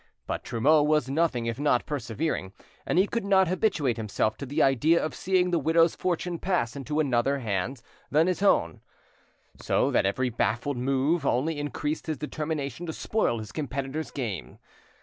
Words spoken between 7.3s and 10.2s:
hands than his own, so that